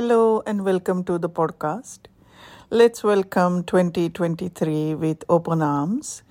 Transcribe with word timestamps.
Hello 0.00 0.42
and 0.46 0.64
welcome 0.64 1.04
to 1.04 1.18
the 1.18 1.28
podcast. 1.28 2.06
Let's 2.70 3.04
welcome 3.04 3.64
2023 3.64 4.94
with 4.94 5.24
open 5.28 5.60
arms. 5.60 6.22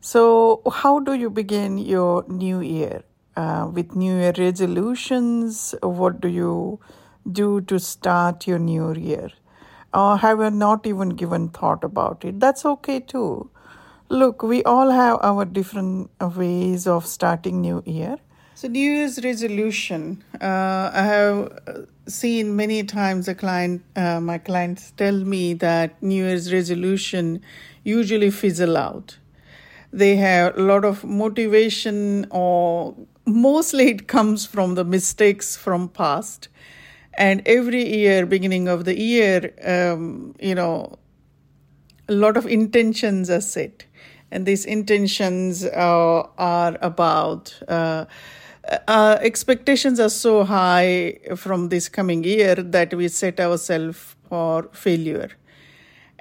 So, 0.00 0.60
how 0.72 0.98
do 0.98 1.14
you 1.14 1.30
begin 1.30 1.78
your 1.78 2.24
new 2.26 2.60
year? 2.60 3.04
Uh, 3.36 3.70
with 3.72 3.94
new 3.94 4.16
year 4.16 4.32
resolutions? 4.36 5.72
What 5.84 6.20
do 6.20 6.26
you 6.26 6.80
do 7.30 7.60
to 7.60 7.78
start 7.78 8.48
your 8.48 8.58
new 8.58 8.92
year? 8.94 9.28
Or 9.94 10.16
have 10.16 10.40
you 10.40 10.50
not 10.50 10.84
even 10.84 11.10
given 11.10 11.50
thought 11.50 11.84
about 11.84 12.24
it? 12.24 12.40
That's 12.40 12.64
okay 12.64 12.98
too. 12.98 13.50
Look, 14.08 14.42
we 14.42 14.64
all 14.64 14.90
have 14.90 15.20
our 15.22 15.44
different 15.44 16.10
ways 16.20 16.88
of 16.88 17.06
starting 17.06 17.60
new 17.60 17.84
year. 17.86 18.18
So 18.60 18.68
New 18.68 18.90
Year's 18.92 19.24
resolution, 19.24 20.22
uh, 20.38 20.90
I 20.92 21.02
have 21.02 21.86
seen 22.10 22.56
many 22.56 22.82
times 22.84 23.28
a 23.28 23.34
client, 23.34 23.82
uh, 23.96 24.20
my 24.20 24.38
clients 24.38 24.92
tell 24.96 25.18
me 25.24 25.54
that 25.54 26.02
New 26.02 26.24
Year's 26.24 26.52
resolution 26.52 27.42
usually 27.84 28.30
fizzle 28.30 28.76
out. 28.76 29.18
They 29.92 30.16
have 30.16 30.56
a 30.56 30.62
lot 30.62 30.84
of 30.84 31.04
motivation, 31.04 32.26
or 32.30 32.94
mostly 33.26 33.88
it 33.88 34.06
comes 34.08 34.46
from 34.46 34.74
the 34.74 34.84
mistakes 34.84 35.56
from 35.56 35.88
past. 35.88 36.48
And 37.14 37.42
every 37.46 37.86
year, 37.96 38.26
beginning 38.26 38.68
of 38.68 38.84
the 38.84 38.98
year, 38.98 39.52
um, 39.64 40.34
you 40.40 40.54
know, 40.54 40.98
a 42.08 42.12
lot 42.12 42.36
of 42.36 42.46
intentions 42.46 43.30
are 43.30 43.40
set, 43.40 43.84
and 44.30 44.46
these 44.46 44.64
intentions 44.64 45.64
uh, 45.64 46.22
are 46.38 46.78
about. 46.80 47.60
Uh, 47.66 48.04
uh, 48.86 49.18
expectations 49.20 49.98
are 49.98 50.08
so 50.08 50.44
high 50.44 51.18
from 51.36 51.68
this 51.68 51.88
coming 51.88 52.24
year 52.24 52.54
that 52.54 52.94
we 52.94 53.08
set 53.08 53.40
ourselves 53.40 54.16
for 54.28 54.68
failure. 54.72 55.30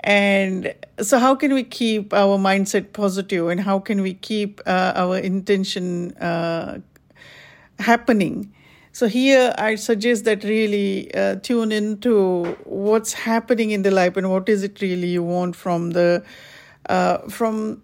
And 0.03 0.73
so, 1.01 1.19
how 1.19 1.35
can 1.35 1.53
we 1.53 1.63
keep 1.63 2.13
our 2.13 2.37
mindset 2.37 2.93
positive 2.93 3.49
and 3.49 3.59
how 3.59 3.79
can 3.79 4.01
we 4.01 4.13
keep 4.13 4.61
uh, 4.65 4.93
our 4.95 5.17
intention 5.17 6.13
uh, 6.17 6.79
happening? 7.79 8.53
So, 8.93 9.07
here 9.07 9.53
I 9.57 9.75
suggest 9.75 10.23
that 10.25 10.43
really 10.43 11.13
uh, 11.13 11.35
tune 11.35 11.71
into 11.71 12.45
what's 12.63 13.13
happening 13.13 13.71
in 13.71 13.81
the 13.81 13.91
life 13.91 14.15
and 14.15 14.31
what 14.31 14.47
is 14.47 14.63
it 14.63 14.81
really 14.81 15.07
you 15.07 15.23
want 15.23 15.55
from 15.55 15.91
the 15.91 16.23
uh, 16.87 17.17
from 17.27 17.81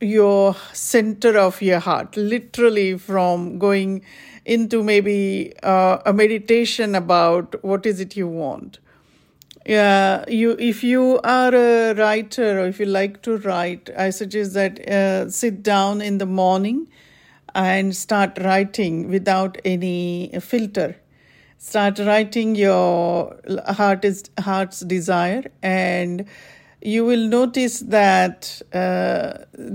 your 0.00 0.54
center 0.72 1.36
of 1.38 1.60
your 1.60 1.80
heart, 1.80 2.16
literally 2.16 2.96
from 2.96 3.58
going 3.58 4.02
into 4.44 4.82
maybe 4.82 5.52
uh, 5.62 5.98
a 6.06 6.12
meditation 6.12 6.94
about 6.94 7.62
what 7.64 7.84
is 7.84 8.00
it 8.00 8.16
you 8.16 8.28
want. 8.28 8.78
Yeah, 9.66 10.24
you 10.28 10.56
if 10.58 10.82
you 10.82 11.20
are 11.24 11.54
a 11.54 11.94
writer 11.94 12.60
or 12.60 12.68
if 12.68 12.80
you 12.80 12.86
like 12.86 13.20
to 13.22 13.36
write, 13.38 13.90
I 13.98 14.10
suggest 14.10 14.54
that 14.54 14.80
uh, 14.88 15.28
sit 15.30 15.62
down 15.62 16.00
in 16.00 16.16
the 16.18 16.26
morning 16.26 16.88
and 17.54 17.94
start 17.94 18.38
writing 18.40 19.10
without 19.10 19.58
any 19.64 20.32
filter. 20.40 20.96
Start 21.58 21.98
writing 21.98 22.54
your 22.54 23.36
heart 23.66 24.04
is 24.04 24.24
heart's 24.38 24.80
desire 24.80 25.44
and 25.62 26.24
you 26.80 27.04
will 27.04 27.26
notice 27.26 27.80
that 27.80 28.62
uh, 28.72 29.32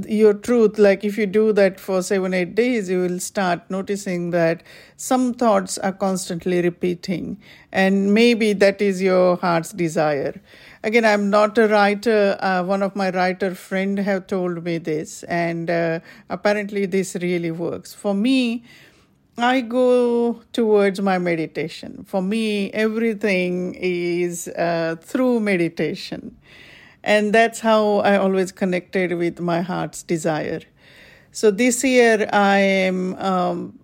your 0.07 0.33
truth, 0.33 0.77
like 0.77 1.03
if 1.03 1.17
you 1.17 1.25
do 1.25 1.51
that 1.51 1.79
for 1.79 2.01
seven, 2.01 2.33
eight 2.33 2.55
days, 2.55 2.89
you 2.89 3.01
will 3.01 3.19
start 3.19 3.69
noticing 3.69 4.29
that 4.31 4.63
some 4.95 5.33
thoughts 5.33 5.77
are 5.77 5.91
constantly 5.91 6.61
repeating. 6.61 7.41
And 7.73 8.13
maybe 8.13 8.53
that 8.53 8.81
is 8.81 9.01
your 9.01 9.35
heart's 9.35 9.71
desire. 9.71 10.41
Again, 10.81 11.03
I'm 11.03 11.29
not 11.29 11.57
a 11.57 11.67
writer. 11.67 12.37
Uh, 12.39 12.63
one 12.63 12.81
of 12.81 12.95
my 12.95 13.09
writer 13.09 13.53
friend 13.53 13.97
have 13.99 14.27
told 14.27 14.63
me 14.63 14.77
this, 14.77 15.23
and 15.23 15.69
uh, 15.69 15.99
apparently 16.29 16.85
this 16.85 17.15
really 17.15 17.51
works. 17.51 17.93
For 17.93 18.13
me, 18.13 18.63
I 19.37 19.61
go 19.61 20.41
towards 20.53 21.01
my 21.01 21.17
meditation. 21.17 22.05
For 22.05 22.21
me, 22.21 22.71
everything 22.71 23.75
is 23.75 24.47
uh, 24.47 24.95
through 25.01 25.39
meditation. 25.41 26.37
And 27.03 27.33
that's 27.33 27.59
how 27.59 27.97
I 27.97 28.17
always 28.17 28.51
connected 28.51 29.13
with 29.17 29.39
my 29.39 29.61
heart's 29.61 30.03
desire. 30.03 30.61
So 31.31 31.51
this 31.51 31.83
year 31.83 32.29
I 32.31 32.59
am 32.59 33.15
um, 33.15 33.79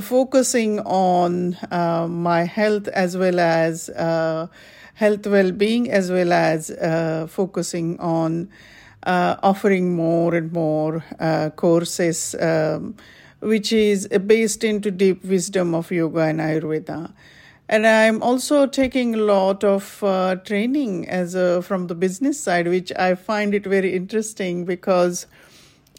focusing 0.00 0.80
on 0.80 1.54
uh, 1.70 2.06
my 2.08 2.44
health 2.44 2.88
as 2.88 3.16
well 3.16 3.40
as 3.40 3.88
uh, 3.90 4.48
health 4.94 5.26
well 5.26 5.52
being, 5.52 5.90
as 5.90 6.10
well 6.10 6.32
as 6.32 6.70
uh, 6.70 7.26
focusing 7.30 7.98
on 8.00 8.50
uh, 9.04 9.36
offering 9.42 9.94
more 9.94 10.34
and 10.34 10.52
more 10.52 11.04
uh, 11.20 11.50
courses, 11.50 12.34
um, 12.40 12.96
which 13.40 13.72
is 13.72 14.08
based 14.26 14.64
into 14.64 14.90
deep 14.90 15.24
wisdom 15.24 15.74
of 15.74 15.90
yoga 15.90 16.20
and 16.20 16.40
Ayurveda 16.40 17.12
and 17.68 17.86
i'm 17.86 18.22
also 18.22 18.66
taking 18.66 19.14
a 19.14 19.18
lot 19.18 19.64
of 19.64 20.02
uh, 20.02 20.36
training 20.36 21.08
as 21.08 21.34
a, 21.34 21.62
from 21.62 21.86
the 21.86 21.94
business 21.94 22.38
side 22.38 22.68
which 22.68 22.92
i 22.96 23.14
find 23.14 23.54
it 23.54 23.64
very 23.64 23.94
interesting 23.94 24.64
because 24.64 25.26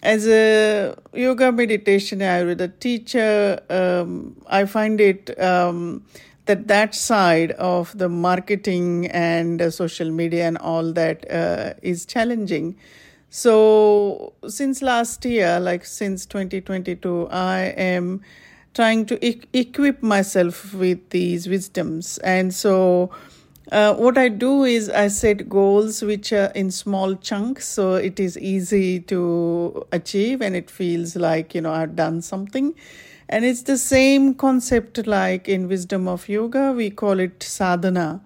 as 0.03 0.27
a 0.27 0.95
yoga 1.13 1.51
meditation 1.51 2.19
ayurveda 2.19 2.71
teacher 2.79 3.59
um, 3.69 4.35
i 4.47 4.65
find 4.65 5.01
it 5.01 5.37
um, 5.41 6.03
that 6.45 6.67
that 6.67 6.93
side 6.93 7.51
of 7.53 7.97
the 7.97 8.07
marketing 8.07 9.07
and 9.07 9.61
uh, 9.61 9.69
social 9.69 10.11
media 10.11 10.47
and 10.47 10.57
all 10.59 10.93
that 10.93 11.29
uh, 11.31 11.73
is 11.81 12.05
challenging. 12.05 12.75
So 13.29 14.33
since 14.47 14.81
last 14.81 15.25
year 15.25 15.59
like 15.59 15.85
since 15.85 16.25
2022 16.25 17.27
i 17.31 17.73
am 17.75 18.21
trying 18.75 19.05
to 19.07 19.25
e- 19.25 19.41
equip 19.53 20.03
myself 20.03 20.73
with 20.73 21.09
these 21.09 21.47
wisdoms. 21.47 22.19
And 22.19 22.53
so, 22.53 23.09
uh, 23.71 23.95
what 23.95 24.17
I 24.17 24.29
do 24.29 24.63
is 24.63 24.89
I 24.89 25.07
set 25.07 25.49
goals 25.49 26.03
which 26.03 26.31
are 26.31 26.51
in 26.53 26.69
small 26.69 27.15
chunks, 27.15 27.67
so 27.67 27.95
it 27.95 28.19
is 28.19 28.37
easy 28.37 28.99
to 29.01 29.87
achieve 29.91 30.41
and 30.41 30.55
it 30.55 30.69
feels 30.69 31.15
like, 31.15 31.55
you 31.55 31.61
know, 31.61 31.73
I've 31.73 31.95
done 31.95 32.21
something. 32.21 32.75
And 33.27 33.43
it's 33.43 33.63
the 33.63 33.77
same 33.77 34.35
concept 34.35 35.07
like 35.07 35.49
in 35.49 35.67
Wisdom 35.67 36.07
of 36.07 36.29
Yoga, 36.29 36.73
we 36.73 36.91
call 36.91 37.19
it 37.19 37.41
sadhana. 37.41 38.21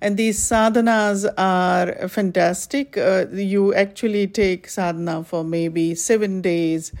And 0.00 0.16
these 0.16 0.40
sadhanas 0.40 1.30
are 1.38 2.08
fantastic. 2.08 2.96
Uh, 2.96 3.26
you 3.32 3.74
actually 3.74 4.26
take 4.26 4.66
sadhana 4.68 5.22
for 5.22 5.44
maybe 5.44 5.94
seven 5.94 6.40
days 6.40 6.92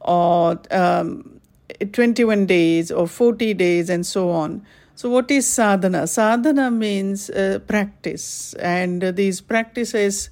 or 0.00 0.60
um, 0.70 1.40
21 1.92 2.46
days 2.46 2.90
or 2.90 3.06
40 3.06 3.54
days 3.54 3.88
and 3.90 4.06
so 4.06 4.30
on. 4.30 4.64
So, 4.94 5.08
what 5.08 5.30
is 5.30 5.46
sadhana? 5.46 6.06
Sadhana 6.06 6.70
means 6.70 7.30
uh, 7.30 7.60
practice, 7.66 8.54
and 8.54 9.02
these 9.16 9.40
practices 9.40 10.30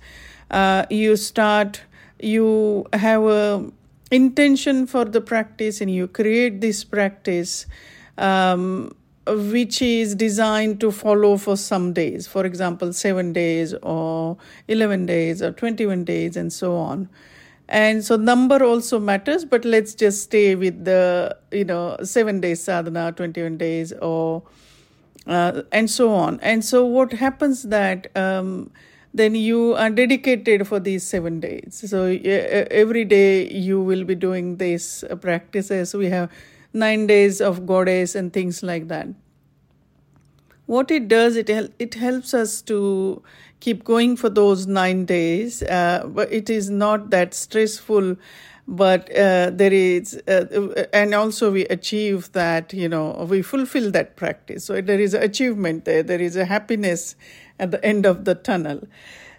uh, 0.51 0.85
you 0.91 1.17
start, 1.17 1.83
you 2.21 2.87
have 2.93 3.23
a 3.23 3.71
intention 4.11 4.87
for 4.87 5.05
the 5.05 5.21
practice, 5.21 5.81
and 5.81 5.91
you 5.91 6.07
create 6.09 6.61
this 6.61 6.85
practice. 6.85 7.67
Um, 8.19 8.93
which 9.27 9.81
is 9.81 10.15
designed 10.17 10.81
to 10.81 10.91
follow 10.91 11.37
for 11.37 11.57
some 11.57 11.93
days, 11.93 12.27
for 12.27 12.45
example, 12.45 12.93
seven 12.93 13.33
days 13.33 13.75
or 13.83 14.37
11 14.67 15.07
days 15.07 15.41
or 15.41 15.53
21 15.53 16.05
days, 16.05 16.37
and 16.37 16.53
so 16.53 16.75
on 16.75 17.09
and 17.71 18.05
so 18.05 18.17
number 18.17 18.63
also 18.65 18.99
matters 18.99 19.45
but 19.45 19.65
let's 19.65 19.95
just 19.95 20.23
stay 20.23 20.55
with 20.55 20.85
the 20.85 21.37
you 21.53 21.65
know 21.65 21.97
7 22.03 22.41
days 22.41 22.63
sadhana 22.63 23.13
21 23.13 23.57
days 23.57 23.93
or 24.01 24.43
uh, 25.27 25.63
and 25.73 25.91
so 25.91 26.13
on. 26.13 26.41
And 26.41 26.65
so 26.65 26.85
what 26.85 27.13
happens 27.13 27.63
that 27.65 28.15
um, 28.17 28.71
then 29.13 29.35
you 29.35 29.75
are 29.75 29.91
dedicated 29.91 30.67
for 30.67 30.81
these 30.81 31.07
7 31.07 31.41
days. 31.41 31.83
So 31.89 32.05
uh, 32.07 32.67
every 32.71 33.05
day 33.05 33.51
you 33.51 33.81
will 33.81 34.05
be 34.05 34.15
doing 34.15 34.57
these 34.57 35.05
practices. 35.21 35.95
We 35.95 36.07
have 36.07 36.31
9 36.73 37.07
days 37.07 37.41
of 37.41 37.67
goddess 37.67 38.15
and 38.15 38.33
things 38.33 38.63
like 38.63 38.89
that. 38.89 39.09
What 40.67 40.91
it 40.93 41.09
does, 41.09 41.35
it 41.37 41.51
it 41.81 41.95
helps 41.95 42.33
us 42.33 42.63
to 42.63 43.23
keep 43.61 43.85
going 43.85 44.17
for 44.17 44.29
those 44.29 44.67
nine 44.67 45.05
days. 45.05 45.63
Uh, 45.63 46.05
but 46.07 46.33
it 46.33 46.51
is 46.51 46.71
not 46.71 47.11
that 47.11 47.35
stressful 47.35 48.17
but 48.71 49.11
uh, 49.17 49.51
there 49.53 49.73
is 49.73 50.15
uh, 50.29 50.87
and 50.93 51.13
also 51.13 51.51
we 51.51 51.67
achieve 51.67 52.31
that 52.33 52.73
you 52.73 52.89
know 52.89 53.27
we 53.29 53.43
fulfill 53.43 53.91
that 53.91 54.15
practice 54.15 54.65
so 54.65 54.81
there 54.81 55.01
is 55.01 55.13
achievement 55.13 55.85
there 55.85 56.05
there 56.05 56.21
is 56.21 56.37
a 56.37 56.45
happiness 56.45 57.17
at 57.59 57.73
the 57.73 57.85
end 57.85 58.07
of 58.07 58.25
the 58.27 58.35
tunnel 58.35 58.81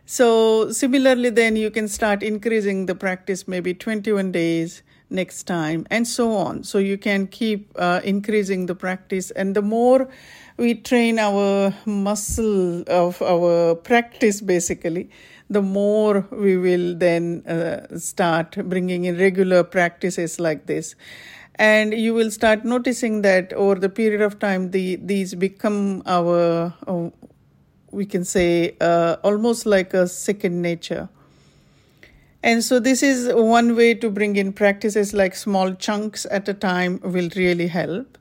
so 0.05 0.69
similarly 0.71 1.29
then 1.29 1.55
you 1.55 1.71
can 1.71 1.87
start 1.87 2.21
increasing 2.21 2.87
the 2.87 2.95
practice 2.95 3.47
maybe 3.47 3.73
21 3.73 4.33
days 4.33 4.83
next 5.11 5.43
time 5.43 5.85
and 5.89 6.07
so 6.07 6.33
on. 6.33 6.63
So 6.63 6.77
you 6.77 6.97
can 6.97 7.27
keep 7.27 7.71
uh, 7.75 8.01
increasing 8.03 8.65
the 8.65 8.75
practice. 8.75 9.31
And 9.31 9.55
the 9.55 9.61
more 9.61 10.09
we 10.57 10.75
train 10.75 11.19
our 11.19 11.73
muscle 11.85 12.83
of 12.87 13.21
our 13.21 13.75
practice 13.75 14.41
basically 14.41 15.09
the 15.51 15.61
more 15.61 16.25
we 16.31 16.55
will 16.57 16.95
then 16.95 17.45
uh, 17.45 17.97
start 17.97 18.55
bringing 18.69 19.03
in 19.03 19.17
regular 19.17 19.63
practices 19.63 20.39
like 20.39 20.65
this. 20.65 20.95
And 21.55 21.93
you 21.93 22.13
will 22.13 22.31
start 22.31 22.63
noticing 22.63 23.21
that 23.23 23.51
over 23.53 23.75
the 23.75 23.89
period 23.89 24.21
of 24.21 24.39
time 24.39 24.71
the 24.71 24.95
these 24.95 25.35
become 25.35 26.01
our 26.05 26.73
uh, 26.87 27.09
we 27.91 28.05
can 28.05 28.23
say 28.23 28.77
uh, 28.79 29.17
almost 29.23 29.65
like 29.65 29.93
a 29.93 30.07
second 30.07 30.61
nature 30.61 31.09
and 32.43 32.63
so 32.63 32.79
this 32.79 33.03
is 33.03 33.31
one 33.33 33.75
way 33.75 33.93
to 33.93 34.09
bring 34.09 34.35
in 34.35 34.51
practices 34.51 35.13
like 35.13 35.35
small 35.35 35.73
chunks 35.73 36.25
at 36.31 36.49
a 36.49 36.53
time 36.53 36.99
will 37.03 37.29
really 37.35 37.67
help. 37.67 38.17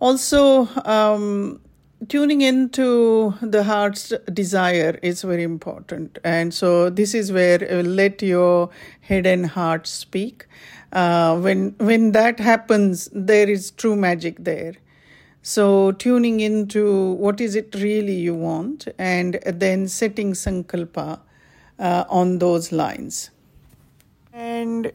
Also 0.00 0.66
um, 0.86 1.60
tuning 2.08 2.40
into 2.40 3.34
the 3.42 3.64
heart's 3.64 4.14
desire 4.32 4.98
is 5.02 5.22
very 5.22 5.42
important. 5.42 6.18
And 6.24 6.54
so 6.54 6.88
this 6.88 7.14
is 7.14 7.30
where 7.30 7.60
uh, 7.70 7.82
let 7.82 8.22
your 8.22 8.70
head 9.00 9.26
and 9.26 9.46
heart 9.46 9.86
speak. 9.86 10.46
Uh, 10.90 11.38
when 11.38 11.74
when 11.78 12.12
that 12.12 12.40
happens 12.40 13.10
there 13.12 13.48
is 13.48 13.72
true 13.72 13.96
magic 13.96 14.36
there. 14.44 14.74
So 15.42 15.92
tuning 15.92 16.40
into 16.40 17.12
what 17.12 17.40
is 17.42 17.54
it 17.54 17.74
really 17.74 18.14
you 18.14 18.34
want 18.34 18.88
and 18.98 19.38
then 19.44 19.86
setting 19.88 20.32
sankalpa 20.32 21.20
uh, 21.78 22.04
on 22.08 22.38
those 22.38 22.72
lines 22.72 23.30
and 24.32 24.92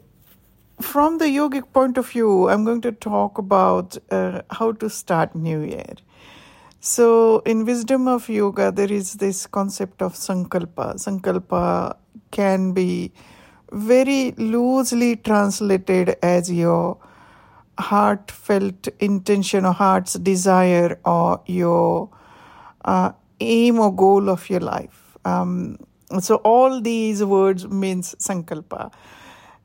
from 0.82 1.18
the 1.18 1.26
yogic 1.26 1.72
point 1.74 1.98
of 1.98 2.10
view 2.10 2.50
i'm 2.50 2.66
going 2.66 2.82
to 2.82 2.92
talk 2.92 3.38
about 3.38 3.98
uh, 4.12 4.42
how 4.52 4.72
to 4.72 4.90
start 4.90 5.36
new 5.36 5.62
year 5.62 5.96
so, 6.86 7.40
in 7.46 7.64
wisdom 7.64 8.10
of 8.10 8.28
yoga, 8.28 8.70
there 8.70 8.92
is 8.92 9.14
this 9.14 9.48
concept 9.48 10.02
of 10.02 10.16
sankalpa. 10.16 10.96
Sankalpa 10.96 11.96
can 12.32 12.74
be 12.74 13.14
very 13.72 14.32
loosely 14.32 15.16
translated 15.16 16.18
as 16.22 16.52
your 16.52 16.98
heartfelt 17.80 18.90
intention 19.00 19.66
or 19.66 19.72
heart's 19.72 20.16
desire 20.16 21.00
or 21.06 21.42
your 21.46 22.10
uh, 22.84 23.14
aim 23.40 23.80
or 23.80 23.96
goal 23.96 24.30
of 24.30 24.50
your 24.50 24.60
life. 24.60 25.18
Um, 25.24 25.78
so, 26.22 26.36
all 26.38 26.82
these 26.82 27.24
words 27.24 27.68
means 27.68 28.16
sankalpa. 28.16 28.92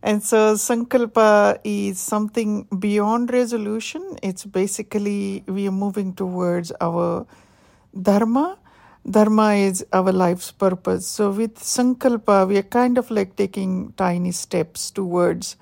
And 0.03 0.23
so 0.23 0.55
Sankalpa 0.55 1.59
is 1.65 1.99
something 1.99 2.69
beyond 2.79 3.33
resolution. 3.33 4.17
It's 4.23 4.45
basically 4.45 5.43
we 5.47 5.67
are 5.67 5.73
moving 5.73 6.15
towards 6.15 6.73
our 6.81 7.27
Dharma. 8.01 8.59
Dharma 9.11 9.55
is 9.55 9.85
our 9.93 10.13
life's 10.13 10.53
purpose. 10.53 11.07
So 11.07 11.31
with 11.31 11.57
Sankalpa, 11.57 12.47
we 12.47 12.59
are 12.59 12.63
kind 12.63 12.97
of 12.97 13.11
like 13.11 13.35
taking 13.35 13.93
tiny 13.97 14.31
steps 14.31 14.93
towards 14.93 15.57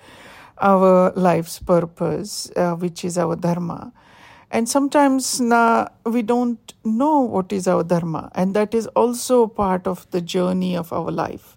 our 0.60 1.12
life's 1.16 1.58
purpose, 1.58 2.50
uh, 2.56 2.74
which 2.74 3.04
is 3.04 3.16
our 3.16 3.36
Dharma. 3.36 3.92
And 4.50 4.68
sometimes 4.68 5.40
na, 5.40 5.88
we 6.04 6.22
don't 6.22 6.74
know 6.84 7.20
what 7.20 7.52
is 7.52 7.66
our 7.66 7.82
Dharma, 7.82 8.30
and 8.34 8.54
that 8.54 8.74
is 8.74 8.86
also 8.88 9.46
part 9.46 9.86
of 9.86 10.08
the 10.12 10.20
journey 10.20 10.76
of 10.76 10.92
our 10.92 11.10
life. 11.10 11.56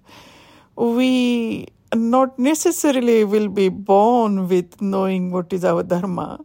We 0.75 1.67
not 1.95 2.37
necessarily 2.37 3.23
will 3.23 3.47
be 3.47 3.69
born 3.69 4.47
with 4.47 4.81
knowing 4.81 5.31
what 5.31 5.51
is 5.51 5.65
our 5.65 5.83
dharma. 5.83 6.39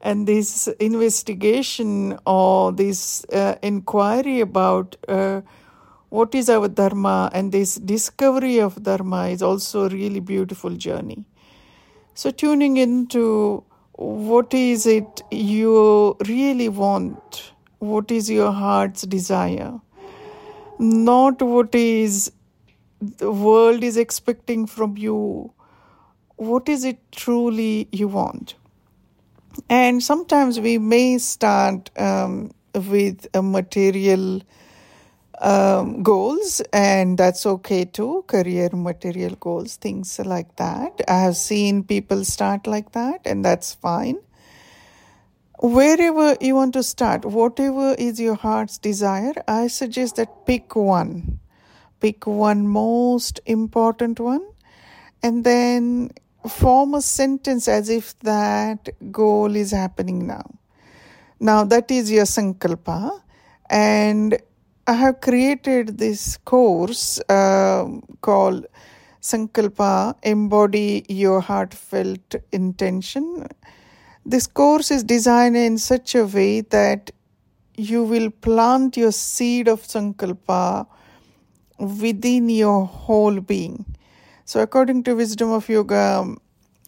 And 0.00 0.26
this 0.26 0.68
investigation 0.80 2.18
or 2.24 2.72
this 2.72 3.24
uh, 3.32 3.56
inquiry 3.62 4.40
about 4.40 4.96
uh, 5.08 5.42
what 6.08 6.34
is 6.34 6.48
our 6.48 6.68
dharma 6.68 7.30
and 7.34 7.52
this 7.52 7.74
discovery 7.74 8.60
of 8.60 8.82
dharma 8.82 9.28
is 9.28 9.42
also 9.42 9.86
a 9.86 9.88
really 9.88 10.20
beautiful 10.20 10.70
journey. 10.70 11.24
So 12.14 12.30
tuning 12.30 12.76
into 12.76 13.64
what 13.98 14.54
is 14.54 14.86
it 14.86 15.22
you 15.32 16.16
really 16.26 16.68
want? 16.68 17.52
What 17.80 18.12
is 18.12 18.30
your 18.30 18.52
heart's 18.52 19.02
desire? 19.02 19.80
Not 20.78 21.42
what 21.42 21.74
is 21.74 22.30
the 23.00 23.32
world 23.32 23.82
is 23.82 23.96
expecting 23.96 24.66
from 24.66 24.96
you. 24.96 25.52
What 26.36 26.68
is 26.68 26.84
it 26.84 27.00
truly 27.10 27.88
you 27.90 28.06
want? 28.06 28.54
And 29.68 30.00
sometimes 30.00 30.60
we 30.60 30.78
may 30.78 31.18
start 31.18 31.90
um, 31.98 32.52
with 32.74 33.26
a 33.34 33.42
material 33.42 34.42
um, 35.40 36.02
goals 36.02 36.60
and 36.72 37.16
that's 37.18 37.46
okay 37.46 37.84
too 37.84 38.24
career 38.26 38.68
material 38.72 39.34
goals 39.36 39.76
things 39.76 40.18
like 40.24 40.56
that. 40.56 41.00
I 41.08 41.20
have 41.20 41.36
seen 41.36 41.84
people 41.84 42.24
start 42.24 42.66
like 42.66 42.92
that 42.92 43.20
and 43.24 43.44
that's 43.44 43.74
fine. 43.74 44.18
Wherever 45.60 46.36
you 46.40 46.54
want 46.54 46.74
to 46.74 46.82
start 46.82 47.24
whatever 47.24 47.94
is 47.98 48.20
your 48.20 48.36
heart's 48.36 48.78
desire 48.78 49.32
i 49.48 49.66
suggest 49.66 50.16
that 50.16 50.46
pick 50.46 50.76
one. 50.76 51.40
Pick 52.00 52.26
one 52.26 52.68
most 52.68 53.40
important 53.46 54.20
one 54.20 54.46
and 55.22 55.44
then 55.44 56.10
form 56.48 56.94
a 56.94 57.02
sentence 57.02 57.66
as 57.68 57.88
if 57.88 58.18
that 58.20 58.88
goal 59.10 59.56
is 59.56 59.72
happening 59.72 60.26
now. 60.26 60.44
Now, 61.40 61.64
that 61.64 61.90
is 61.90 62.10
your 62.10 62.24
sankalpa, 62.24 63.20
and 63.70 64.38
I 64.88 64.94
have 64.94 65.20
created 65.20 65.98
this 65.98 66.38
course 66.38 67.20
uh, 67.28 67.84
called 68.22 68.64
Sankalpa 69.20 70.14
Embody 70.22 71.04
Your 71.10 71.42
Heartfelt 71.42 72.36
Intention. 72.52 73.48
This 74.24 74.46
course 74.46 74.90
is 74.90 75.04
designed 75.04 75.58
in 75.58 75.76
such 75.76 76.14
a 76.14 76.24
way 76.24 76.62
that 76.62 77.10
you 77.76 78.02
will 78.02 78.30
plant 78.30 78.96
your 78.96 79.12
seed 79.12 79.68
of 79.68 79.82
Sankalpa 79.82 80.86
within 81.78 82.48
your 82.48 82.86
whole 82.86 83.40
being. 83.40 83.84
So, 84.46 84.60
according 84.60 85.02
to 85.02 85.16
Wisdom 85.16 85.50
of 85.50 85.68
Yoga, 85.68 86.34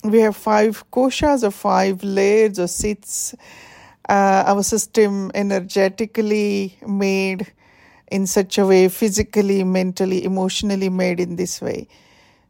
we 0.04 0.20
have 0.20 0.36
five 0.36 0.90
koshas 0.90 1.44
or 1.44 1.50
five 1.50 2.02
layers 2.02 2.58
or 2.58 2.66
seats. 2.66 3.34
Uh, 4.08 4.44
our 4.46 4.62
system 4.62 5.30
energetically 5.34 6.78
made 6.86 7.52
in 8.10 8.26
such 8.26 8.58
a 8.58 8.66
way, 8.66 8.88
physically, 8.88 9.64
mentally, 9.64 10.24
emotionally 10.24 10.88
made 10.88 11.20
in 11.20 11.36
this 11.36 11.60
way. 11.60 11.88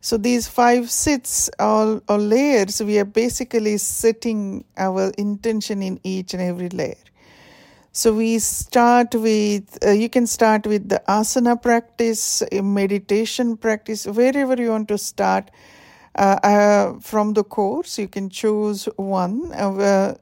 So 0.01 0.17
these 0.17 0.49
five 0.49 0.91
sits 0.91 1.51
or, 1.59 2.03
or 2.09 2.19
layers, 2.19 2.83
we 2.83 2.99
are 2.99 3.05
basically 3.05 3.77
setting 3.77 4.65
our 4.79 5.11
intention 5.19 5.83
in 5.83 6.01
each 6.03 6.33
and 6.33 6.43
every 6.43 6.71
layer. 6.71 6.97
So 7.93 8.15
we 8.15 8.39
start 8.39 9.15
with, 9.15 9.79
uh, 9.85 9.91
you 9.91 10.09
can 10.09 10.27
start 10.27 10.67
with 10.67 10.89
the 10.89 11.03
asana 11.09 11.61
practice, 11.61 12.43
meditation 12.53 13.57
practice, 13.57 14.07
wherever 14.07 14.55
you 14.55 14.71
want 14.71 14.89
to 14.89 14.97
start 14.97 15.51
uh, 16.15 16.39
uh, 16.43 16.99
from 17.01 17.35
the 17.35 17.45
course. 17.45 17.99
You 17.99 18.09
can 18.09 18.31
choose 18.31 18.85
one. 18.97 19.53
Uh, 19.53 20.15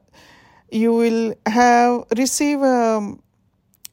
you 0.71 0.93
will 0.93 1.35
have 1.45 2.05
receive 2.17 2.61
a 2.61 2.97
um, 2.97 3.21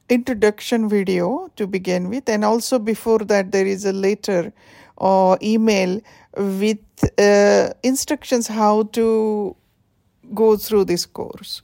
introduction 0.09 0.87
video 0.89 1.49
to 1.55 1.67
begin 1.67 2.09
with, 2.09 2.29
and 2.29 2.45
also 2.45 2.79
before 2.79 3.19
that 3.19 3.51
there 3.51 3.65
is 3.65 3.85
a 3.85 3.93
letter 3.93 4.53
or 4.97 5.37
email 5.41 6.01
with 6.35 6.79
uh, 7.19 7.69
instructions 7.83 8.47
how 8.47 8.83
to 8.83 9.55
go 10.33 10.57
through 10.57 10.85
this 10.85 11.05
course. 11.05 11.61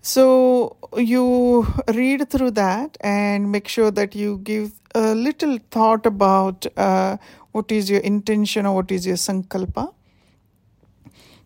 So 0.00 0.76
you 0.96 1.66
read 1.88 2.28
through 2.28 2.50
that 2.52 2.98
and 3.00 3.50
make 3.50 3.68
sure 3.68 3.90
that 3.90 4.14
you 4.14 4.38
give 4.38 4.72
a 4.94 5.14
little 5.14 5.58
thought 5.70 6.04
about 6.06 6.66
uh, 6.76 7.16
what 7.52 7.72
is 7.72 7.88
your 7.88 8.00
intention 8.00 8.66
or 8.66 8.74
what 8.74 8.92
is 8.92 9.06
your 9.06 9.16
sankalpa. 9.16 9.94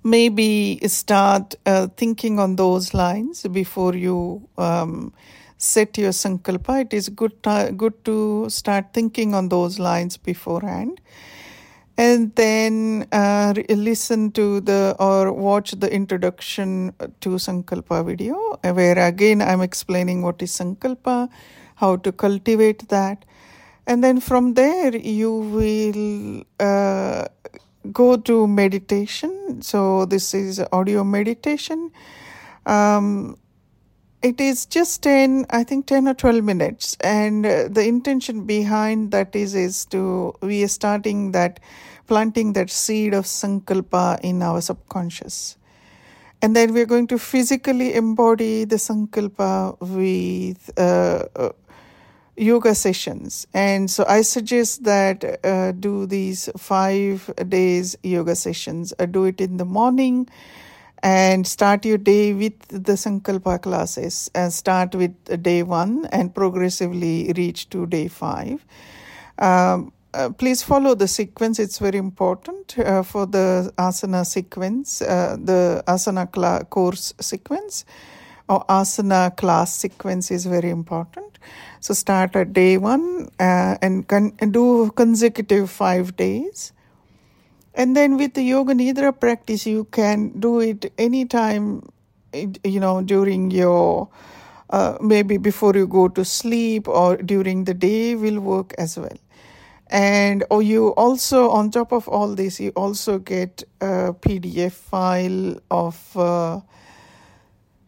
Maybe 0.02 0.80
start 0.88 1.54
uh, 1.66 1.88
thinking 1.96 2.38
on 2.38 2.56
those 2.56 2.94
lines 2.94 3.42
before 3.44 3.94
you 3.94 4.48
um, 4.58 5.12
set 5.58 5.98
your 5.98 6.10
sankalpa. 6.10 6.80
It 6.82 6.94
is 6.94 7.08
good 7.08 7.42
to, 7.42 7.72
good 7.76 8.04
to 8.06 8.48
start 8.48 8.86
thinking 8.92 9.34
on 9.34 9.48
those 9.48 9.78
lines 9.78 10.16
beforehand. 10.16 11.00
And 11.96 12.32
then 12.36 13.08
uh, 13.10 13.54
listen 13.68 14.30
to 14.32 14.60
the 14.60 14.94
or 15.00 15.32
watch 15.32 15.72
the 15.72 15.92
introduction 15.92 16.94
to 17.20 17.30
sankalpa 17.30 18.06
video 18.06 18.60
where 18.62 18.96
again 18.96 19.42
i'm 19.42 19.60
explaining 19.60 20.22
what 20.22 20.40
is 20.40 20.52
sankalpa 20.52 21.28
how 21.78 21.96
to 21.96 22.12
cultivate 22.12 22.88
that. 22.88 23.24
And 23.86 24.02
then 24.04 24.20
from 24.20 24.54
there 24.54 24.94
you 24.96 25.32
will 25.32 26.44
uh, 26.60 27.26
go 27.92 28.16
to 28.16 28.46
meditation. 28.46 29.62
So 29.62 30.04
this 30.04 30.34
is 30.34 30.60
audio 30.72 31.04
meditation. 31.04 31.90
Um, 32.66 33.38
it 34.20 34.40
is 34.40 34.66
just 34.66 35.02
10 35.02 35.46
i 35.50 35.62
think 35.62 35.86
10 35.86 36.08
or 36.08 36.14
12 36.14 36.42
minutes. 36.42 36.96
And 37.00 37.46
uh, 37.46 37.68
the 37.68 37.86
intention 37.86 38.44
behind 38.44 39.12
that 39.12 39.36
is 39.36 39.54
is 39.54 39.84
to 39.86 40.34
we 40.40 40.64
are 40.64 40.68
starting 40.68 41.32
that 41.32 41.60
planting 42.06 42.54
that 42.54 42.70
seed 42.70 43.14
of 43.14 43.26
sankalpa 43.26 44.18
in 44.20 44.42
our 44.42 44.60
subconscious. 44.60 45.56
And 46.40 46.54
then 46.56 46.72
we're 46.72 46.86
going 46.86 47.08
to 47.08 47.18
physically 47.18 47.94
embody 47.94 48.64
the 48.64 48.76
sankalpa 48.76 49.76
with 49.80 50.70
uh, 50.78 51.24
uh, 51.36 51.50
yoga 52.36 52.74
sessions. 52.74 53.46
And 53.54 53.90
so 53.90 54.04
i 54.08 54.22
suggest 54.22 54.84
that 54.84 55.24
uh, 55.44 55.72
do 55.72 56.06
these 56.06 56.48
5 56.56 57.34
days 57.48 57.96
yoga 58.02 58.34
sessions. 58.34 58.92
Uh, 58.98 59.06
do 59.06 59.24
it 59.24 59.40
in 59.40 59.58
the 59.58 59.64
morning 59.64 60.28
and 61.02 61.46
start 61.46 61.84
your 61.84 61.98
day 61.98 62.32
with 62.32 62.58
the 62.68 62.92
Sankalpa 62.92 63.62
classes. 63.62 64.30
And 64.34 64.52
start 64.52 64.94
with 64.94 65.42
day 65.42 65.62
one 65.62 66.06
and 66.06 66.34
progressively 66.34 67.32
reach 67.36 67.70
to 67.70 67.86
day 67.86 68.08
five. 68.08 68.64
Um, 69.38 69.92
uh, 70.14 70.30
please 70.30 70.62
follow 70.62 70.94
the 70.94 71.06
sequence, 71.06 71.58
it's 71.58 71.78
very 71.78 71.98
important 71.98 72.78
uh, 72.78 73.02
for 73.02 73.26
the 73.26 73.72
asana 73.76 74.26
sequence, 74.26 75.02
uh, 75.02 75.36
the 75.38 75.84
asana 75.86 76.30
cla- 76.32 76.64
course 76.64 77.12
sequence 77.20 77.84
or 78.48 78.64
asana 78.66 79.36
class 79.36 79.74
sequence 79.74 80.30
is 80.30 80.46
very 80.46 80.70
important. 80.70 81.38
So 81.80 81.94
start 81.94 82.34
at 82.34 82.52
day 82.54 82.78
one 82.78 83.28
uh, 83.38 83.76
and, 83.82 84.08
con- 84.08 84.32
and 84.38 84.52
do 84.52 84.90
consecutive 84.96 85.70
five 85.70 86.16
days 86.16 86.72
and 87.74 87.96
then 87.96 88.16
with 88.16 88.34
the 88.34 88.42
yoga 88.42 88.74
nidra 88.74 89.18
practice, 89.18 89.66
you 89.66 89.84
can 89.84 90.38
do 90.40 90.60
it 90.60 90.92
anytime, 90.98 91.88
you 92.32 92.80
know, 92.80 93.02
during 93.02 93.50
your 93.50 94.08
uh, 94.70 94.98
maybe 95.00 95.36
before 95.38 95.74
you 95.74 95.86
go 95.86 96.08
to 96.08 96.24
sleep 96.24 96.88
or 96.88 97.16
during 97.16 97.64
the 97.64 97.74
day 97.74 98.14
will 98.14 98.40
work 98.40 98.74
as 98.78 98.98
well. 98.98 99.16
And 99.90 100.44
or 100.50 100.60
you 100.60 100.88
also, 100.88 101.50
on 101.50 101.70
top 101.70 101.92
of 101.92 102.08
all 102.08 102.34
this, 102.34 102.60
you 102.60 102.70
also 102.76 103.18
get 103.18 103.62
a 103.80 104.12
PDF 104.12 104.72
file 104.72 105.58
of 105.70 106.16
uh, 106.16 106.60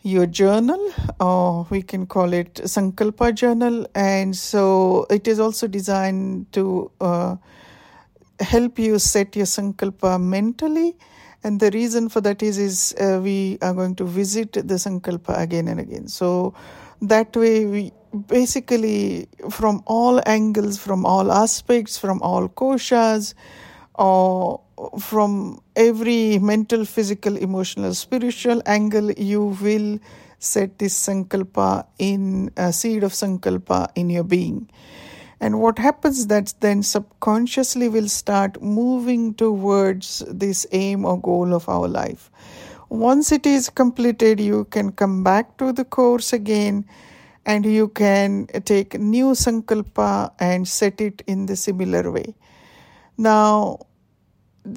your 0.02 0.25
journal, 0.25 0.80
or 1.20 1.66
we 1.68 1.82
can 1.82 2.06
call 2.06 2.32
it 2.32 2.54
Sankalpa 2.54 3.34
journal. 3.34 3.87
And 3.94 4.34
so 4.34 5.06
it 5.10 5.28
is 5.28 5.38
also 5.38 5.66
designed 5.66 6.50
to 6.52 6.90
uh, 7.02 7.37
help 8.40 8.78
you 8.78 8.99
set 8.99 9.37
your 9.37 9.47
sankalpa 9.47 10.20
mentally. 10.20 10.97
And 11.42 11.59
the 11.59 11.70
reason 11.70 12.09
for 12.09 12.20
that 12.20 12.42
is 12.42 12.59
is 12.59 12.94
uh, 13.00 13.20
we 13.23 13.59
are 13.62 13.73
going 13.73 13.94
to 13.97 14.04
visit 14.04 14.52
the 14.52 14.75
sankalpa 14.75 15.38
again 15.38 15.68
and 15.68 15.80
again. 15.80 16.09
So 16.09 16.54
that 17.00 17.35
way 17.35 17.64
we 17.64 17.92
basically 18.26 19.28
from 19.50 19.82
all 19.87 20.20
angles 20.26 20.78
from 20.78 21.06
all 21.06 21.30
aspects 21.30 21.97
from 21.97 22.20
all 22.23 22.49
koshas 22.49 23.35
or 23.94 24.61
from 24.99 25.61
every 25.76 26.38
mental 26.38 26.85
physical 26.85 27.37
emotional 27.37 27.94
spiritual 27.94 28.61
angle 28.66 29.12
you 29.12 29.56
will 29.62 29.99
set 30.40 30.78
this 30.78 30.94
sankalpa 31.06 31.87
in 31.99 32.50
a 32.56 32.73
seed 32.73 33.04
of 33.04 33.12
sankalpa 33.12 33.88
in 33.94 34.11
your 34.11 34.25
being 34.25 34.68
and 35.40 35.61
what 35.61 35.78
happens 35.78 36.26
that 36.26 36.52
then 36.61 36.82
subconsciously 36.82 37.88
will 37.88 38.09
start 38.09 38.61
moving 38.61 39.32
towards 39.35 40.23
this 40.28 40.66
aim 40.73 41.04
or 41.04 41.18
goal 41.18 41.54
of 41.54 41.68
our 41.68 41.88
life. 41.88 42.30
Once 42.90 43.32
it 43.32 43.47
is 43.47 43.70
completed, 43.70 44.38
you 44.38 44.64
can 44.66 44.92
come 44.92 45.25
back 45.25 45.56
to 45.56 45.73
the 45.73 45.85
course 45.85 46.32
again 46.32 46.85
and 47.47 47.64
you 47.64 47.88
can 47.88 48.47
take 48.64 48.99
new 49.00 49.28
sankalpa 49.30 50.30
and 50.38 50.68
set 50.68 51.00
it 51.00 51.23
in 51.26 51.47
the 51.47 51.56
similar 51.56 52.11
way. 52.11 52.35
Now, 53.16 53.78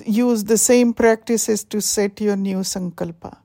use 0.05 0.45
the 0.45 0.57
same 0.57 0.93
practices 0.93 1.65
to 1.65 1.81
set 1.81 2.21
your 2.21 2.37
new 2.37 2.59
sankalpa 2.59 3.42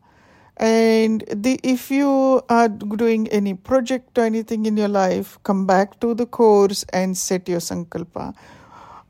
and 0.59 1.25
the, 1.33 1.59
if 1.62 1.91
you 1.91 2.43
are 2.49 2.69
doing 2.69 3.29
any 3.29 3.55
project 3.55 4.19
or 4.19 4.25
anything 4.25 4.67
in 4.67 4.77
your 4.77 4.88
life 4.88 5.38
come 5.45 5.67
back 5.67 6.00
to 6.00 6.15
the 6.15 6.27
course 6.27 6.85
and 6.93 7.17
set 7.17 7.49
your 7.49 7.61
sankalpa 7.61 8.35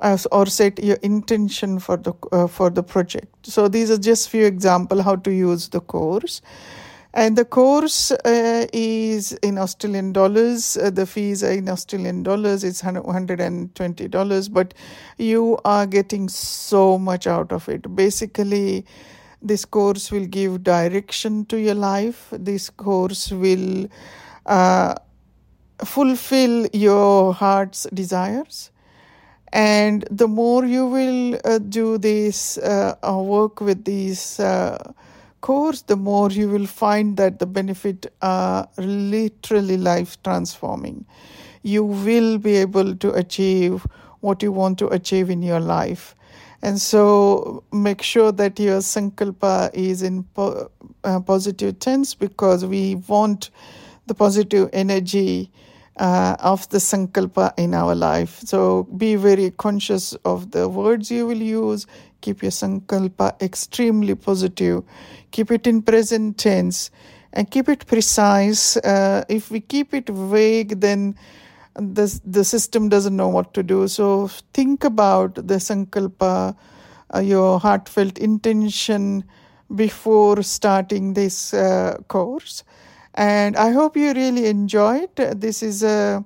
as, 0.01 0.27
or 0.31 0.47
set 0.47 0.83
your 0.83 0.99
intention 1.03 1.79
for 1.79 1.97
the 1.97 2.13
uh, 2.33 2.47
for 2.47 2.71
the 2.71 2.83
project 2.83 3.47
so 3.47 3.69
these 3.69 3.91
are 3.91 3.99
just 3.99 4.29
few 4.29 4.45
example 4.47 5.03
how 5.03 5.17
to 5.17 5.33
use 5.33 5.69
the 5.69 5.81
course 5.81 6.43
and 7.15 7.37
the 7.37 7.45
course 7.45 8.11
uh, 8.13 8.67
is 8.73 9.33
in 9.43 9.59
Australian 9.59 10.13
dollars. 10.13 10.77
Uh, 10.77 10.91
the 10.91 11.07
fees 11.07 11.43
are 11.43 11.53
in 11.53 11.69
Australian 11.69 12.23
dollars. 12.23 12.63
It's 12.65 12.83
$120, 12.83 14.53
but 14.53 14.75
you 15.17 15.59
are 15.65 15.87
getting 15.87 16.29
so 16.29 16.99
much 16.99 17.27
out 17.27 17.51
of 17.51 17.69
it. 17.69 17.97
Basically, 17.97 18.85
this 19.41 19.65
course 19.65 20.11
will 20.11 20.27
give 20.27 20.65
direction 20.65 21.45
to 21.47 21.59
your 21.59 21.75
life. 21.75 22.29
This 22.33 22.71
course 22.71 23.31
will 23.31 23.89
uh, 24.47 24.95
fulfill 25.85 26.67
your 26.73 27.33
heart's 27.33 27.87
desires. 27.95 28.71
And 29.53 30.05
the 30.11 30.29
more 30.29 30.65
you 30.65 30.87
will 30.87 31.41
uh, 31.45 31.59
do 31.59 31.99
this 31.99 32.59
uh, 32.59 32.97
work 33.03 33.61
with 33.61 33.85
this 33.85 34.41
uh, 34.41 34.93
course, 35.41 35.83
the 35.83 35.97
more 35.97 36.31
you 36.31 36.49
will 36.49 36.67
find 36.67 37.17
that 37.17 37.39
the 37.39 37.47
benefit 37.47 38.13
are 38.21 38.69
literally 38.77 39.77
life 39.77 40.23
transforming. 40.23 41.07
You 41.63 41.85
will 41.85 42.39
be 42.39 42.57
able 42.57 42.97
to 42.97 43.13
achieve 43.13 43.87
what 44.21 44.43
you 44.43 44.53
want 44.53 44.79
to 44.79 44.89
achieve 44.89 45.31
in 45.31 45.43
your 45.43 45.61
life 45.61 46.15
and 46.63 46.81
so 46.81 47.63
make 47.73 48.03
sure 48.03 48.33
that 48.33 48.59
your 48.59 48.79
sankalpa 48.79 49.71
is 49.73 50.03
in 50.03 50.25
po- 50.25 50.71
uh, 51.05 51.21
positive 51.21 51.79
tense 51.79 52.15
because 52.15 52.65
we 52.65 52.97
want 53.07 53.51
the 54.07 54.15
positive 54.15 54.69
energy 54.73 55.51
uh, 55.99 56.37
of 56.41 56.69
the 56.71 56.79
sankalpa 56.79 57.53
in 57.57 57.75
our 57.75 57.95
life. 57.95 58.41
So 58.41 58.85
be 58.97 59.15
very 59.17 59.51
conscious 59.53 60.15
of 60.25 60.51
the 60.51 60.69
words 60.69 61.11
you 61.11 61.27
will 61.27 61.43
use. 61.43 61.87
Keep 62.21 62.43
your 62.43 62.51
sankalpa 62.51 63.41
extremely 63.41 64.15
positive. 64.15 64.83
Keep 65.31 65.51
it 65.53 65.67
in 65.67 65.83
present 65.83 66.39
tense 66.39 66.91
and 67.33 67.51
keep 67.51 67.69
it 67.69 67.87
precise. 67.87 68.77
Uh, 68.79 69.25
if 69.29 69.51
we 69.51 69.61
keep 69.61 69.95
it 69.95 70.09
vague, 70.09 70.81
then 70.81 71.15
the, 71.79 72.21
the 72.25 72.45
system 72.45 72.89
doesn't 72.89 73.17
know 73.17 73.29
what 73.29 73.55
to 73.55 73.63
do. 73.63 73.89
So 73.89 74.29
think 74.53 74.85
about 74.85 75.35
the 75.35 75.55
sankalpa, 75.55 76.57
uh, 77.15 77.19
your 77.21 77.59
heartfelt 77.59 78.19
intention 78.19 79.25
before 79.75 80.43
starting 80.43 81.15
this 81.15 81.55
uh, 81.55 81.97
course. 82.09 82.65
And 83.15 83.57
I 83.57 83.71
hope 83.71 83.97
you 83.97 84.13
really 84.13 84.47
enjoy 84.47 84.99
it. 84.99 85.41
This 85.41 85.63
is 85.63 85.83
a 85.83 86.25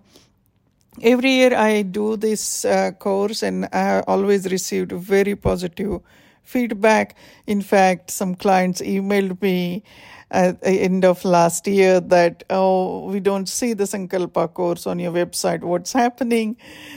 every 1.00 1.30
year 1.30 1.56
I 1.56 1.82
do 1.82 2.16
this 2.16 2.64
uh, 2.64 2.90
course, 2.98 3.42
and 3.42 3.66
I 3.72 4.00
always 4.06 4.50
received 4.50 4.92
very 4.92 5.34
positive 5.34 6.00
feedback. 6.42 7.16
In 7.46 7.62
fact, 7.62 8.10
some 8.10 8.34
clients 8.34 8.80
emailed 8.80 9.40
me 9.42 9.82
at 10.30 10.62
the 10.62 10.70
end 10.70 11.04
of 11.04 11.24
last 11.26 11.66
year 11.66 12.00
that 12.00 12.42
oh 12.48 13.04
we 13.06 13.20
don't 13.20 13.48
see 13.48 13.74
the 13.74 13.84
sankalpa 13.84 14.52
course 14.52 14.86
on 14.86 14.98
your 14.98 15.12
website. 15.12 15.60
What's 15.62 15.92
happening? 15.92 16.56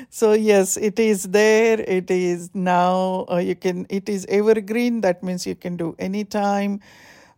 So 0.10 0.34
yes 0.34 0.78
it 0.78 1.00
is 1.00 1.24
there. 1.24 1.82
It 1.82 2.10
is 2.10 2.50
now 2.54 3.26
uh, 3.30 3.38
you 3.38 3.56
can 3.56 3.86
it 3.90 4.08
is 4.08 4.26
evergreen. 4.30 5.02
That 5.02 5.22
means 5.22 5.46
you 5.46 5.56
can 5.56 5.76
do 5.76 5.96
anytime 6.00 6.80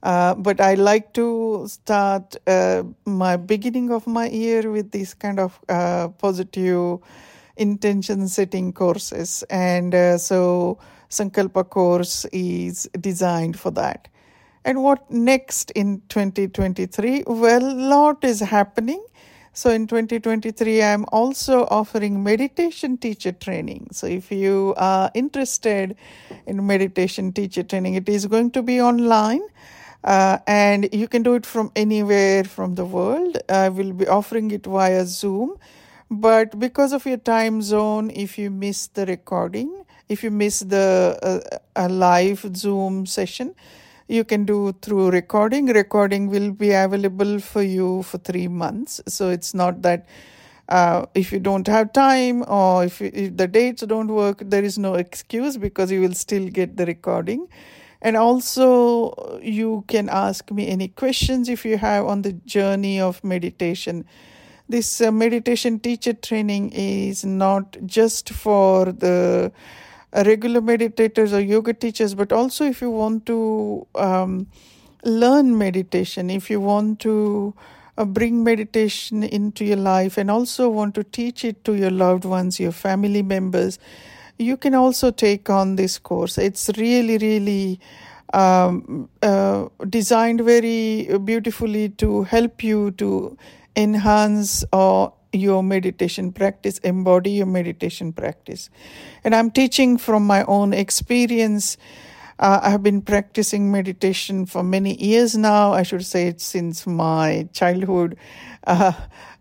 uh, 0.03 0.35
but 0.35 0.61
I 0.61 0.75
like 0.75 1.13
to 1.13 1.65
start 1.67 2.35
uh, 2.45 2.83
my 3.05 3.35
beginning 3.37 3.91
of 3.91 4.05
my 4.05 4.29
year 4.29 4.69
with 4.71 4.91
these 4.91 5.13
kind 5.13 5.39
of 5.39 5.59
uh, 5.67 6.09
positive 6.09 6.99
intention 7.57 8.27
setting 8.27 8.71
courses, 8.71 9.43
and 9.49 9.95
uh, 9.95 10.17
so 10.19 10.77
Sankalpa 11.09 11.69
course 11.69 12.25
is 12.31 12.89
designed 12.99 13.59
for 13.59 13.71
that. 13.71 14.07
And 14.65 14.83
what 14.83 15.09
next 15.09 15.71
in 15.71 16.01
2023? 16.09 17.23
Well, 17.27 17.63
a 17.63 17.73
lot 17.73 18.23
is 18.23 18.41
happening. 18.41 19.03
So 19.53 19.71
in 19.71 19.87
2023, 19.87 20.83
I'm 20.83 21.05
also 21.11 21.65
offering 21.71 22.23
meditation 22.23 22.97
teacher 22.97 23.31
training. 23.31 23.87
So 23.91 24.05
if 24.05 24.31
you 24.31 24.75
are 24.77 25.09
interested 25.15 25.95
in 26.45 26.67
meditation 26.67 27.33
teacher 27.33 27.63
training, 27.63 27.95
it 27.95 28.07
is 28.07 28.27
going 28.27 28.51
to 28.51 28.61
be 28.61 28.79
online. 28.79 29.41
Uh, 30.03 30.37
and 30.45 30.93
you 30.93 31.07
can 31.07 31.23
do 31.23 31.33
it 31.33 31.45
from 31.45 31.71
anywhere 31.75 32.43
from 32.43 32.75
the 32.75 32.85
world. 32.85 33.37
I 33.49 33.69
will 33.69 33.93
be 33.93 34.07
offering 34.07 34.51
it 34.51 34.65
via 34.65 35.05
Zoom. 35.05 35.57
But 36.11 36.59
because 36.59 36.93
of 36.93 37.05
your 37.05 37.17
time 37.17 37.61
zone, 37.61 38.11
if 38.11 38.37
you 38.37 38.51
miss 38.51 38.87
the 38.87 39.05
recording, 39.05 39.85
if 40.09 40.23
you 40.23 40.31
miss 40.31 40.59
the 40.59 41.17
uh, 41.21 41.57
a 41.75 41.89
live 41.89 42.45
Zoom 42.55 43.05
session, 43.05 43.53
you 44.07 44.23
can 44.23 44.45
do 44.45 44.73
through 44.81 45.11
recording. 45.11 45.67
Recording 45.67 46.29
will 46.29 46.51
be 46.51 46.71
available 46.71 47.39
for 47.39 47.61
you 47.61 48.03
for 48.03 48.17
three 48.17 48.47
months. 48.47 49.01
So 49.07 49.29
it's 49.29 49.53
not 49.53 49.81
that 49.81 50.07
uh, 50.69 51.05
if 51.13 51.31
you 51.31 51.39
don't 51.39 51.67
have 51.67 51.93
time 51.93 52.43
or 52.47 52.85
if, 52.85 53.01
if 53.01 53.35
the 53.37 53.47
dates 53.47 53.83
don't 53.83 54.07
work, 54.07 54.41
there 54.45 54.63
is 54.63 54.77
no 54.77 54.95
excuse 54.95 55.57
because 55.57 55.91
you 55.91 56.01
will 56.01 56.13
still 56.13 56.47
get 56.49 56.77
the 56.77 56.85
recording. 56.85 57.47
And 58.01 58.15
also, 58.15 59.39
you 59.41 59.83
can 59.87 60.07
ask 60.09 60.51
me 60.51 60.67
any 60.67 60.87
questions 60.87 61.49
if 61.49 61.65
you 61.65 61.77
have 61.77 62.05
on 62.05 62.21
the 62.21 62.33
journey 62.33 63.01
of 63.01 63.23
meditation. 63.23 64.05
This 64.69 65.01
uh, 65.01 65.11
meditation 65.11 65.79
teacher 65.79 66.13
training 66.13 66.71
is 66.73 67.25
not 67.25 67.77
just 67.85 68.29
for 68.29 68.91
the 68.91 69.51
regular 70.13 70.61
meditators 70.61 71.33
or 71.33 71.39
yoga 71.39 71.73
teachers, 71.73 72.15
but 72.15 72.31
also 72.31 72.65
if 72.65 72.81
you 72.81 72.89
want 72.89 73.25
to 73.25 73.85
um, 73.95 74.47
learn 75.03 75.57
meditation, 75.57 76.29
if 76.29 76.49
you 76.49 76.59
want 76.59 76.99
to 77.01 77.53
uh, 77.97 78.05
bring 78.05 78.43
meditation 78.43 79.23
into 79.23 79.65
your 79.65 79.77
life 79.77 80.17
and 80.17 80.31
also 80.31 80.69
want 80.69 80.95
to 80.95 81.03
teach 81.03 81.43
it 81.43 81.63
to 81.65 81.73
your 81.73 81.91
loved 81.91 82.25
ones, 82.25 82.59
your 82.59 82.71
family 82.71 83.21
members, 83.21 83.79
you 84.37 84.55
can 84.55 84.75
also 84.75 85.11
take 85.11 85.49
on 85.49 85.75
this 85.75 85.97
course. 85.97 86.37
It's 86.37 86.69
really, 86.77 87.17
really 87.17 87.79
um, 88.33 89.09
uh, 89.21 89.67
designed 89.89 90.41
very 90.41 91.09
beautifully 91.23 91.89
to 91.89 92.23
help 92.23 92.63
you 92.63 92.91
to 92.91 93.37
enhance 93.75 94.63
or 94.71 95.13
your 95.39 95.63
meditation 95.63 96.31
practice, 96.31 96.77
embody 96.79 97.31
your 97.31 97.45
meditation 97.45 98.13
practice. 98.13 98.69
And 99.23 99.35
I'm 99.35 99.51
teaching 99.51 99.97
from 99.97 100.25
my 100.25 100.43
own 100.45 100.73
experience. 100.73 101.77
Uh, 102.39 102.59
I 102.61 102.69
have 102.69 102.83
been 102.83 103.01
practicing 103.01 103.71
meditation 103.71 104.45
for 104.45 104.61
many 104.61 104.95
years 105.03 105.35
now. 105.35 105.73
I 105.73 105.83
should 105.83 106.05
say 106.05 106.27
it 106.27 106.39
since 106.39 106.85
my 106.85 107.49
childhood. 107.51 108.15
Uh, 108.65 108.91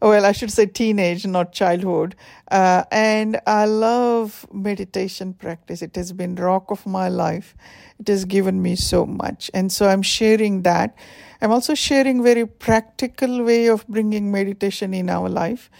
well, 0.00 0.24
I 0.24 0.32
should 0.32 0.50
say 0.50 0.66
teenage, 0.66 1.26
not 1.26 1.52
childhood. 1.52 2.14
Uh, 2.50 2.84
and 2.90 3.40
I 3.46 3.66
love 3.66 4.46
meditation 4.52 5.34
practice. 5.34 5.82
It 5.82 5.96
has 5.96 6.12
been 6.12 6.36
rock 6.36 6.70
of 6.70 6.86
my 6.86 7.08
life. 7.08 7.54
It 7.98 8.08
has 8.08 8.24
given 8.24 8.62
me 8.62 8.76
so 8.76 9.04
much. 9.04 9.50
And 9.52 9.70
so 9.70 9.88
I'm 9.88 10.02
sharing 10.02 10.62
that. 10.62 10.96
I'm 11.40 11.50
also 11.50 11.74
sharing 11.74 12.22
very 12.22 12.46
practical 12.46 13.44
way 13.44 13.66
of 13.66 13.86
bringing 13.88 14.32
meditation 14.32 14.94
in 14.94 15.10
our 15.10 15.28
life. 15.28 15.70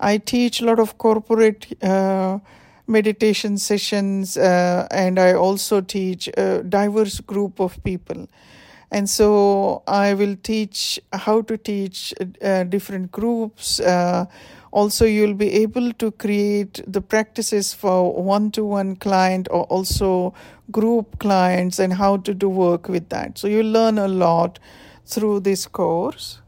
I 0.00 0.18
teach 0.18 0.60
a 0.60 0.64
lot 0.64 0.80
of 0.80 0.98
corporate 0.98 1.82
uh, 1.82 2.38
meditation 2.86 3.58
sessions, 3.58 4.36
uh, 4.36 4.86
and 4.90 5.18
I 5.18 5.34
also 5.34 5.80
teach 5.80 6.28
a 6.36 6.62
diverse 6.62 7.20
group 7.20 7.60
of 7.60 7.82
people. 7.84 8.28
And 8.90 9.08
so 9.08 9.82
I 9.86 10.14
will 10.14 10.36
teach 10.36 11.00
how 11.12 11.42
to 11.42 11.56
teach 11.56 12.14
uh, 12.42 12.64
different 12.64 13.10
groups. 13.10 13.80
Uh, 13.80 14.26
also, 14.70 15.04
you'll 15.04 15.34
be 15.34 15.52
able 15.52 15.92
to 15.94 16.10
create 16.10 16.80
the 16.86 17.00
practices 17.00 17.72
for 17.72 18.12
one 18.12 18.50
to 18.52 18.64
one 18.64 18.96
client 18.96 19.46
or 19.50 19.64
also 19.64 20.34
group 20.70 21.18
clients 21.20 21.78
and 21.78 21.92
how 21.92 22.16
to 22.18 22.34
do 22.34 22.48
work 22.48 22.88
with 22.88 23.08
that. 23.08 23.38
So 23.38 23.46
you 23.46 23.62
learn 23.62 23.98
a 23.98 24.08
lot 24.08 24.58
through 25.06 25.40
this 25.40 25.66
course. 25.66 26.40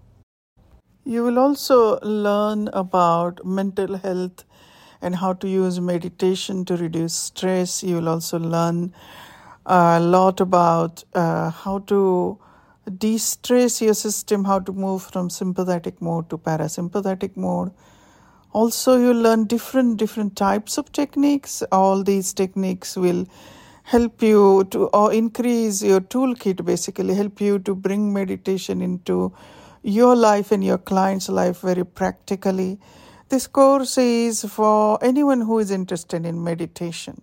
You 1.05 1.23
will 1.23 1.38
also 1.38 2.01
learn 2.01 2.69
about 2.69 3.45
mental 3.45 3.97
health 3.97 4.45
and 5.01 5.14
how 5.16 5.35
to 5.35 5.49
use 5.49 5.81
meditation 5.81 6.64
to 6.64 6.77
reduce 6.77 7.14
stress. 7.14 7.83
You 7.83 7.97
will 7.97 8.09
also 8.09 8.38
learn 8.38 8.92
a 9.66 10.01
lot 10.01 10.40
about 10.40 11.05
uh, 11.14 11.51
how 11.51 11.79
to 11.90 12.38
de 12.99 13.19
stress 13.19 13.81
your 13.83 13.95
system, 13.95 14.45
how 14.45 14.59
to 14.61 14.73
move 14.73 15.03
from 15.03 15.29
sympathetic 15.29 16.01
mode 16.01 16.31
to 16.31 16.38
parasympathetic 16.38 17.37
mode. 17.37 17.73
Also, 18.53 18.97
you'll 18.97 19.21
learn 19.21 19.45
different 19.45 19.99
different 19.99 20.37
types 20.37 20.79
of 20.79 20.90
techniques. 20.92 21.62
All 21.71 22.03
these 22.03 22.33
techniques 22.33 22.97
will 22.97 23.27
help 23.87 24.20
you 24.20 24.64
to 24.72 24.87
or 24.88 25.12
increase 25.12 25.81
your 25.81 26.01
toolkit 26.01 26.64
basically 26.64 27.14
help 27.14 27.40
you 27.40 27.59
to 27.61 27.72
bring 27.72 28.12
meditation 28.12 28.83
into 28.83 29.33
your 29.85 30.16
life 30.16 30.51
and 30.51 30.64
your 30.64 30.79
client's 30.79 31.29
life 31.29 31.61
very 31.61 31.85
practically. 31.85 32.81
This 33.29 33.46
course 33.46 33.96
is 33.96 34.44
for 34.44 34.99
anyone 35.05 35.40
who 35.40 35.61
is 35.61 35.70
interested 35.70 36.27
in 36.27 36.42
meditation. 36.42 37.22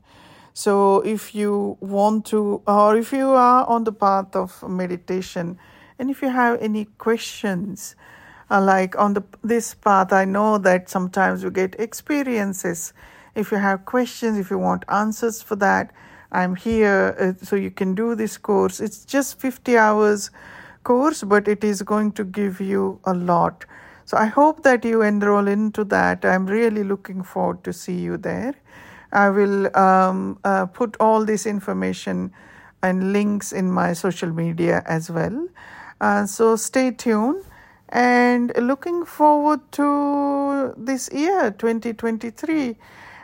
So 0.54 1.02
if 1.02 1.36
you 1.36 1.78
want 1.82 2.26
to 2.28 2.62
or 2.65 2.95
if 2.95 3.12
you 3.12 3.32
are 3.32 3.65
on 3.67 3.84
the 3.84 3.91
path 3.91 4.34
of 4.34 4.63
meditation 4.63 5.58
and 5.99 6.10
if 6.10 6.21
you 6.21 6.30
have 6.30 6.62
any 6.62 6.86
questions 6.97 7.97
uh, 8.49 8.62
like 8.62 8.97
on 8.97 9.15
the 9.15 9.23
this 9.43 9.73
path 9.73 10.13
i 10.13 10.23
know 10.23 10.58
that 10.58 10.89
sometimes 10.89 11.43
you 11.43 11.52
get 11.52 11.76
experiences. 11.78 12.93
If 13.36 13.52
you 13.52 13.58
have 13.58 13.84
questions 13.84 14.38
if 14.38 14.49
you 14.49 14.60
want 14.60 14.86
answers 14.88 15.41
for 15.41 15.58
that 15.58 15.91
I'm 16.34 16.56
here 16.56 17.15
uh, 17.19 17.46
so 17.46 17.56
you 17.56 17.72
can 17.72 17.96
do 17.96 18.15
this 18.15 18.38
course. 18.38 18.80
It's 18.80 19.06
just 19.06 19.39
50 19.39 19.78
hours 19.78 20.32
course, 20.84 21.24
but 21.24 21.48
it 21.48 21.63
is 21.63 21.82
going 21.82 22.12
to 22.13 22.24
give 22.24 22.60
you 22.60 23.00
a 23.06 23.13
lot. 23.13 23.65
So 24.06 24.17
I 24.17 24.26
hope 24.26 24.63
that 24.63 24.84
you 24.84 25.02
enroll 25.02 25.48
into 25.48 25.84
that. 25.86 26.26
I'm 26.26 26.46
really 26.46 26.84
looking 26.84 27.24
forward 27.24 27.63
to 27.63 27.72
see 27.72 28.00
you 28.00 28.17
there. 28.17 28.56
I 29.12 29.30
will 29.30 29.76
um, 29.78 30.39
uh, 30.43 30.65
put 30.65 30.98
all 31.00 31.24
this 31.24 31.46
information 31.46 32.34
and 32.82 33.13
links 33.13 33.54
in 33.54 33.72
my 33.72 33.93
social 33.93 34.30
media 34.32 34.84
as 34.86 35.10
well. 35.10 35.48
Uh, 36.02 36.26
so 36.26 36.56
stay 36.56 36.91
tuned 36.91 37.46
and 37.89 38.52
looking 38.58 39.06
forward 39.06 39.62
to 39.74 40.74
this 40.76 41.10
year 41.13 41.52
2023 41.52 42.76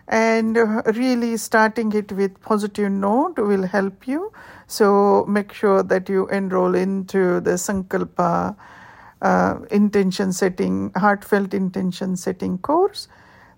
and 0.10 0.58
really 0.96 1.38
starting 1.38 1.94
it 1.94 2.12
with 2.12 2.42
positive 2.42 2.92
note 2.92 3.38
will 3.38 3.64
help 3.64 4.08
you. 4.08 4.34
So 4.66 5.24
make 5.28 5.54
sure 5.54 5.84
that 5.84 6.10
you 6.10 6.28
enroll 6.30 6.76
into 6.76 7.40
the 7.42 7.52
sankalpa 7.52 8.56
uh, 9.22 9.60
intention 9.70 10.34
setting 10.34 10.92
heartfelt 10.96 11.54
intention 11.54 12.16
setting 12.16 12.58
course. 12.58 13.08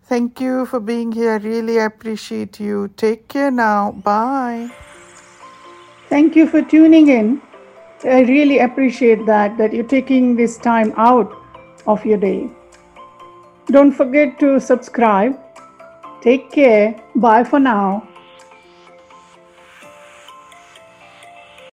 Thank 0.04 0.42
you 0.42 0.66
for 0.66 0.82
being 0.82 1.14
here. 1.14 1.40
Really 1.40 1.78
appreciate 1.78 2.60
you. 2.60 2.90
Take 2.98 3.30
care 3.30 3.52
now. 3.52 3.92
Bye. 3.92 4.70
Thank 6.10 6.36
you 6.36 6.48
for 6.48 6.62
tuning 6.62 7.08
in. 7.08 7.42
I 8.04 8.22
really 8.24 8.60
appreciate 8.60 9.26
that 9.26 9.58
that 9.58 9.72
you're 9.72 9.88
taking 9.88 10.36
this 10.36 10.58
time 10.58 10.94
out 10.98 11.32
of 11.88 12.06
your 12.06 12.18
day. 12.18 12.50
Don't 13.68 13.94
forget 13.94 14.38
to 14.40 14.60
subscribe 14.60 15.40
Take 16.22 16.52
care. 16.52 16.96
Bye 17.16 17.44
for 17.44 17.60
now. 17.60 18.08